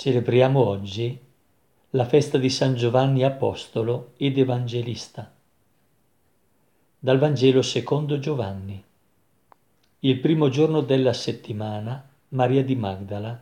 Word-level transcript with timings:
Celebriamo 0.00 0.66
oggi 0.66 1.14
la 1.90 2.06
festa 2.06 2.38
di 2.38 2.48
San 2.48 2.74
Giovanni 2.74 3.22
Apostolo 3.22 4.12
ed 4.16 4.38
Evangelista. 4.38 5.30
Dal 6.98 7.18
Vangelo 7.18 7.60
secondo 7.60 8.18
Giovanni. 8.18 8.82
Il 9.98 10.18
primo 10.20 10.48
giorno 10.48 10.80
della 10.80 11.12
settimana, 11.12 12.02
Maria 12.28 12.64
di 12.64 12.76
Magdala 12.76 13.38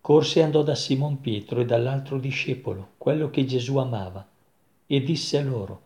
corse 0.00 0.38
e 0.38 0.42
andò 0.44 0.62
da 0.62 0.76
Simon 0.76 1.20
Pietro 1.20 1.58
e 1.58 1.64
dall'altro 1.64 2.20
discepolo, 2.20 2.90
quello 2.96 3.28
che 3.28 3.44
Gesù 3.44 3.76
amava, 3.78 4.24
e 4.86 5.02
disse 5.02 5.42
loro, 5.42 5.80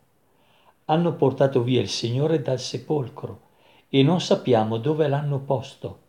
hanno 0.84 1.14
portato 1.14 1.62
via 1.62 1.80
il 1.80 1.88
Signore 1.88 2.42
dal 2.42 2.60
sepolcro 2.60 3.40
e 3.88 4.02
non 4.02 4.20
sappiamo 4.20 4.76
dove 4.76 5.08
l'hanno 5.08 5.38
posto. 5.38 6.03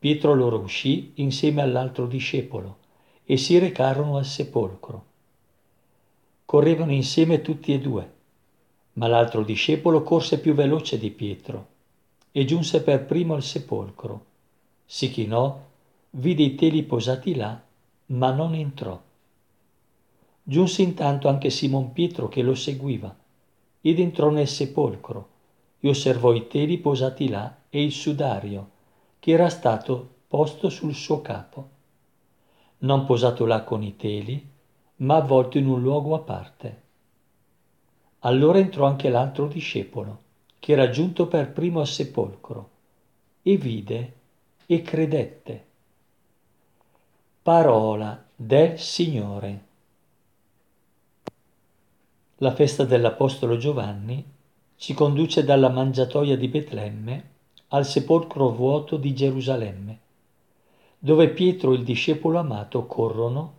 Pietro 0.00 0.32
loro 0.32 0.60
uscì 0.60 1.12
insieme 1.16 1.60
all'altro 1.60 2.06
discepolo 2.06 2.78
e 3.22 3.36
si 3.36 3.58
recarono 3.58 4.16
al 4.16 4.24
sepolcro. 4.24 5.04
Correvano 6.46 6.92
insieme 6.92 7.42
tutti 7.42 7.74
e 7.74 7.80
due, 7.80 8.12
ma 8.94 9.08
l'altro 9.08 9.42
discepolo 9.44 10.02
corse 10.02 10.40
più 10.40 10.54
veloce 10.54 10.96
di 10.96 11.10
Pietro 11.10 11.66
e 12.32 12.46
giunse 12.46 12.82
per 12.82 13.04
primo 13.04 13.34
al 13.34 13.42
sepolcro. 13.42 14.24
Si 14.86 15.10
chinò, 15.10 15.60
vide 16.12 16.44
i 16.44 16.54
teli 16.54 16.82
posati 16.82 17.34
là, 17.34 17.62
ma 18.06 18.30
non 18.30 18.54
entrò. 18.54 18.98
Giunse 20.42 20.80
intanto 20.80 21.28
anche 21.28 21.50
Simon 21.50 21.92
Pietro 21.92 22.26
che 22.28 22.40
lo 22.40 22.54
seguiva 22.54 23.14
ed 23.82 24.00
entrò 24.00 24.30
nel 24.30 24.48
sepolcro 24.48 25.28
e 25.78 25.90
osservò 25.90 26.32
i 26.32 26.46
teli 26.46 26.78
posati 26.78 27.28
là 27.28 27.54
e 27.68 27.82
il 27.82 27.92
sudario 27.92 28.78
che 29.20 29.32
era 29.32 29.50
stato 29.50 30.08
posto 30.26 30.70
sul 30.70 30.94
suo 30.94 31.20
capo, 31.20 31.68
non 32.78 33.04
posato 33.04 33.44
là 33.44 33.62
con 33.62 33.82
i 33.82 33.94
teli, 33.94 34.48
ma 34.96 35.16
avvolto 35.16 35.58
in 35.58 35.66
un 35.66 35.82
luogo 35.82 36.14
a 36.14 36.20
parte. 36.20 36.82
Allora 38.20 38.58
entrò 38.58 38.86
anche 38.86 39.10
l'altro 39.10 39.46
discepolo, 39.46 40.22
che 40.58 40.72
era 40.72 40.88
giunto 40.88 41.26
per 41.26 41.52
primo 41.52 41.80
al 41.80 41.86
sepolcro, 41.86 42.70
e 43.42 43.56
vide 43.56 44.14
e 44.66 44.82
credette. 44.82 45.64
Parola 47.42 48.24
del 48.34 48.78
Signore. 48.78 49.64
La 52.36 52.54
festa 52.54 52.84
dell'Apostolo 52.84 53.58
Giovanni 53.58 54.24
ci 54.76 54.94
conduce 54.94 55.44
dalla 55.44 55.68
mangiatoia 55.68 56.36
di 56.38 56.48
Betlemme 56.48 57.30
al 57.72 57.86
sepolcro 57.86 58.50
vuoto 58.50 58.96
di 58.96 59.14
Gerusalemme, 59.14 59.98
dove 60.98 61.28
Pietro 61.28 61.72
e 61.72 61.76
il 61.76 61.84
discepolo 61.84 62.38
amato 62.38 62.84
corrono 62.86 63.58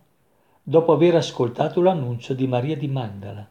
dopo 0.62 0.92
aver 0.92 1.14
ascoltato 1.14 1.80
l'annuncio 1.80 2.34
di 2.34 2.46
Maria 2.46 2.76
di 2.76 2.88
Magdala. 2.88 3.48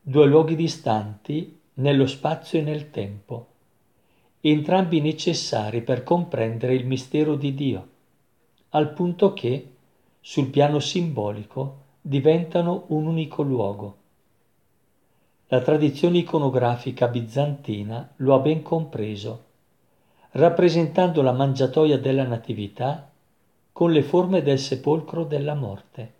Due 0.00 0.26
luoghi 0.26 0.54
distanti 0.54 1.58
nello 1.74 2.06
spazio 2.06 2.60
e 2.60 2.62
nel 2.62 2.90
tempo, 2.90 3.46
entrambi 4.40 5.00
necessari 5.00 5.82
per 5.82 6.04
comprendere 6.04 6.74
il 6.74 6.86
mistero 6.86 7.34
di 7.34 7.54
Dio, 7.54 7.88
al 8.70 8.92
punto 8.92 9.32
che, 9.32 9.72
sul 10.20 10.46
piano 10.46 10.78
simbolico, 10.78 11.78
diventano 12.00 12.84
un 12.88 13.06
unico 13.06 13.42
luogo. 13.42 13.96
La 15.54 15.60
tradizione 15.60 16.18
iconografica 16.18 17.06
bizantina 17.06 18.10
lo 18.16 18.34
ha 18.34 18.40
ben 18.40 18.60
compreso, 18.60 19.44
rappresentando 20.32 21.22
la 21.22 21.30
mangiatoia 21.30 21.96
della 21.96 22.24
Natività 22.24 23.08
con 23.70 23.92
le 23.92 24.02
forme 24.02 24.42
del 24.42 24.58
sepolcro 24.58 25.22
della 25.22 25.54
morte. 25.54 26.12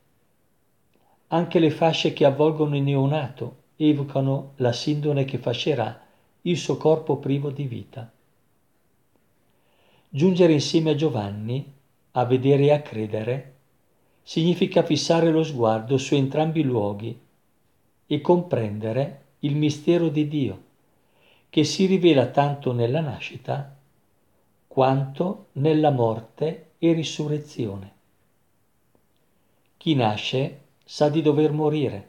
Anche 1.26 1.58
le 1.58 1.72
fasce 1.72 2.12
che 2.12 2.24
avvolgono 2.24 2.76
il 2.76 2.84
neonato 2.84 3.56
evocano 3.74 4.52
la 4.58 4.70
sindone 4.70 5.24
che 5.24 5.38
fascerà 5.38 6.00
il 6.42 6.56
suo 6.56 6.76
corpo 6.76 7.16
privo 7.16 7.50
di 7.50 7.64
vita. 7.64 8.08
Giungere 10.08 10.52
insieme 10.52 10.90
a 10.90 10.94
Giovanni, 10.94 11.72
a 12.12 12.24
vedere 12.24 12.66
e 12.66 12.70
a 12.70 12.82
credere, 12.82 13.54
significa 14.22 14.84
fissare 14.84 15.32
lo 15.32 15.42
sguardo 15.42 15.98
su 15.98 16.14
entrambi 16.14 16.60
i 16.60 16.62
luoghi 16.62 17.20
e 18.06 18.20
comprendere 18.20 19.22
il 19.44 19.56
mistero 19.56 20.08
di 20.08 20.26
Dio, 20.26 20.62
che 21.50 21.64
si 21.64 21.84
rivela 21.84 22.28
tanto 22.28 22.72
nella 22.72 23.00
nascita 23.00 23.76
quanto 24.66 25.48
nella 25.52 25.90
morte 25.90 26.70
e 26.78 26.92
risurrezione. 26.94 27.92
Chi 29.76 29.94
nasce 29.94 30.60
sa 30.82 31.10
di 31.10 31.20
dover 31.20 31.52
morire. 31.52 32.08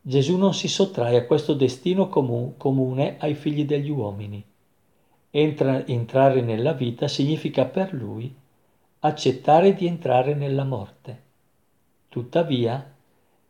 Gesù 0.00 0.36
non 0.36 0.54
si 0.54 0.68
sottrae 0.68 1.16
a 1.16 1.24
questo 1.24 1.54
destino 1.54 2.08
comu- 2.08 2.56
comune 2.56 3.16
ai 3.18 3.34
figli 3.34 3.64
degli 3.64 3.90
uomini. 3.90 4.42
Entra, 5.30 5.84
entrare 5.86 6.40
nella 6.40 6.72
vita 6.72 7.08
significa 7.08 7.64
per 7.64 7.92
lui 7.92 8.32
accettare 9.00 9.74
di 9.74 9.86
entrare 9.88 10.34
nella 10.34 10.64
morte. 10.64 11.22
Tuttavia, 12.08 12.94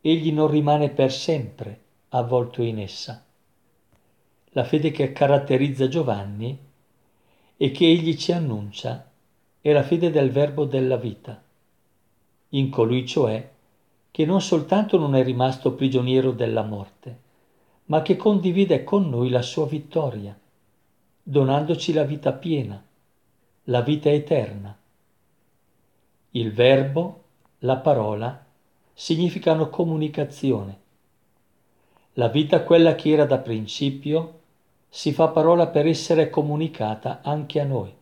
egli 0.01 0.31
non 0.31 0.47
rimane 0.47 0.89
per 0.89 1.11
sempre 1.11 1.87
avvolto 2.09 2.63
in 2.63 2.79
essa. 2.79 3.23
La 4.53 4.63
fede 4.63 4.89
che 4.89 5.11
caratterizza 5.11 5.87
Giovanni 5.87 6.57
e 7.55 7.71
che 7.71 7.85
egli 7.85 8.15
ci 8.15 8.31
annuncia 8.31 9.11
è 9.61 9.71
la 9.71 9.83
fede 9.83 10.09
del 10.09 10.31
verbo 10.31 10.65
della 10.65 10.95
vita, 10.95 11.41
in 12.49 12.69
colui 12.69 13.05
cioè 13.05 13.47
che 14.09 14.25
non 14.25 14.41
soltanto 14.41 14.97
non 14.97 15.13
è 15.13 15.23
rimasto 15.23 15.73
prigioniero 15.73 16.31
della 16.31 16.63
morte, 16.63 17.19
ma 17.85 18.01
che 18.01 18.15
condivide 18.15 18.83
con 18.83 19.07
noi 19.07 19.29
la 19.29 19.43
sua 19.43 19.67
vittoria, 19.67 20.37
donandoci 21.21 21.93
la 21.93 22.03
vita 22.03 22.33
piena, 22.33 22.83
la 23.65 23.81
vita 23.81 24.09
eterna. 24.09 24.75
Il 26.31 26.51
verbo, 26.53 27.23
la 27.59 27.77
parola, 27.77 28.45
significano 28.93 29.69
comunicazione 29.69 30.78
la 32.19 32.27
vita, 32.27 32.63
quella 32.63 32.95
che 32.95 33.11
era 33.11 33.23
da 33.23 33.37
principio, 33.37 34.39
si 34.89 35.13
fa 35.13 35.29
parola 35.29 35.67
per 35.67 35.87
essere 35.87 36.29
comunicata 36.29 37.21
anche 37.23 37.61
a 37.61 37.63
noi, 37.63 37.93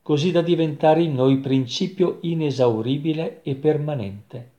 così 0.00 0.30
da 0.30 0.40
diventare 0.40 1.02
in 1.02 1.14
noi 1.14 1.36
principio 1.36 2.16
inesauribile 2.22 3.42
e 3.42 3.56
permanente. 3.56 4.50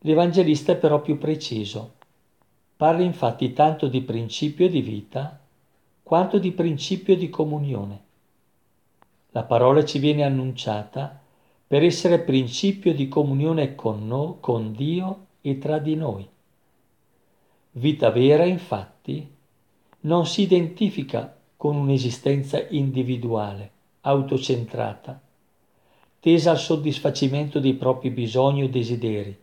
L'Evangelista 0.00 0.72
è 0.72 0.76
però 0.76 1.00
più 1.00 1.16
preciso. 1.16 1.92
Parla 2.76 3.02
infatti 3.02 3.52
tanto 3.52 3.86
di 3.86 4.00
principio 4.00 4.68
di 4.68 4.80
vita 4.80 5.38
quanto 6.02 6.38
di 6.38 6.50
principio 6.50 7.14
di 7.14 7.30
comunione. 7.30 8.00
La 9.30 9.44
parola 9.44 9.84
ci 9.84 10.00
viene 10.00 10.24
annunciata 10.24 11.20
per 11.68 11.84
essere 11.84 12.18
principio 12.18 12.92
di 12.92 13.06
comunione 13.06 13.76
con, 13.76 14.08
noi, 14.08 14.34
con 14.40 14.72
Dio 14.72 15.26
e 15.40 15.58
tra 15.58 15.78
di 15.78 15.94
noi. 15.94 16.28
Vita 17.72 18.10
vera, 18.10 18.44
infatti, 18.44 19.32
non 20.00 20.26
si 20.26 20.42
identifica 20.42 21.36
con 21.56 21.76
un'esistenza 21.76 22.66
individuale, 22.70 23.70
autocentrata, 24.00 25.20
tesa 26.18 26.50
al 26.50 26.58
soddisfacimento 26.58 27.60
dei 27.60 27.74
propri 27.74 28.10
bisogni 28.10 28.64
o 28.64 28.68
desideri. 28.68 29.38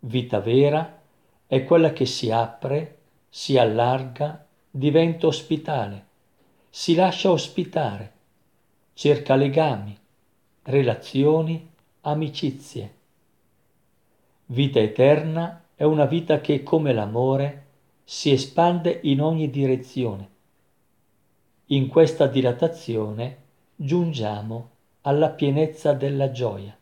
Vita 0.00 0.40
vera 0.40 1.00
è 1.46 1.64
quella 1.64 1.92
che 1.92 2.04
si 2.04 2.30
apre, 2.30 2.98
si 3.30 3.56
allarga, 3.56 4.46
diventa 4.70 5.26
ospitale, 5.26 6.06
si 6.68 6.94
lascia 6.94 7.30
ospitare, 7.30 8.12
cerca 8.92 9.36
legami, 9.36 9.96
relazioni, 10.64 11.70
amicizie. 12.02 12.94
Vita 14.46 14.80
eterna 14.80 15.62
è 15.76 15.84
una 15.84 16.06
vita 16.06 16.40
che, 16.40 16.62
come 16.62 16.94
l'amore, 16.94 17.64
si 18.02 18.32
espande 18.32 18.98
in 19.02 19.20
ogni 19.20 19.50
direzione. 19.50 20.30
In 21.66 21.88
questa 21.88 22.26
dilatazione 22.26 23.42
giungiamo 23.76 24.70
alla 25.02 25.28
pienezza 25.28 25.92
della 25.92 26.30
gioia. 26.30 26.74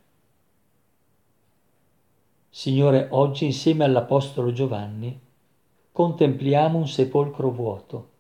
Signore, 2.49 3.09
oggi 3.11 3.47
insieme 3.47 3.83
all'Apostolo 3.83 4.53
Giovanni 4.53 5.21
contempliamo 5.91 6.79
un 6.79 6.87
sepolcro 6.87 7.51
vuoto. 7.51 8.11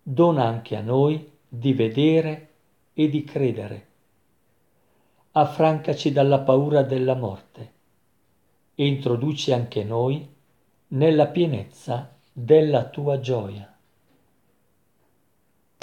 Dona 0.00 0.44
anche 0.44 0.76
a 0.76 0.80
noi 0.80 1.28
di 1.48 1.72
vedere 1.72 2.50
e 2.92 3.08
di 3.08 3.24
credere. 3.24 3.86
Affrancaci 5.32 6.12
dalla 6.12 6.38
paura 6.38 6.82
della 6.82 7.16
morte 7.16 7.74
introduci 8.78 9.52
anche 9.52 9.84
noi 9.84 10.28
nella 10.88 11.26
pienezza 11.28 12.14
della 12.32 12.88
tua 12.88 13.20
gioia. 13.20 13.75